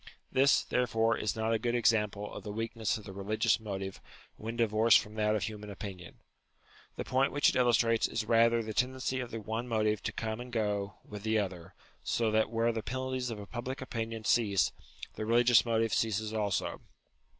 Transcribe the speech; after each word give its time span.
This, 0.31 0.63
there 0.63 0.87
fore, 0.87 1.15
is 1.15 1.35
not 1.35 1.53
a 1.53 1.59
good 1.59 1.75
example 1.75 2.33
of 2.33 2.41
the 2.43 2.51
weakness 2.51 2.97
of 2.97 3.03
the 3.03 3.13
religious 3.13 3.59
motive 3.59 4.01
when 4.35 4.55
divorced 4.57 4.97
from 4.97 5.13
that 5.13 5.35
of 5.35 5.43
human 5.43 5.69
opinion. 5.69 6.21
The 6.95 7.03
point 7.03 7.31
which 7.31 7.49
it 7.49 7.55
illustrates 7.55 8.07
is 8.07 8.25
rather 8.25 8.63
the 8.63 8.73
tendency 8.73 9.19
of 9.19 9.29
the 9.29 9.39
one 9.39 9.67
motive 9.67 10.01
to 10.01 10.11
come 10.11 10.39
and 10.41 10.51
go 10.51 10.95
with 11.05 11.21
the 11.21 11.37
other, 11.37 11.75
so 12.03 12.31
that 12.31 12.49
where 12.49 12.71
the 12.71 12.81
penalties 12.81 13.29
of 13.29 13.47
public 13.51 13.79
opinion 13.79 14.23
cease, 14.23 14.71
the 15.13 15.25
religious 15.27 15.65
motive 15.65 15.93
ceases 15.93 16.33
also. 16.33 16.81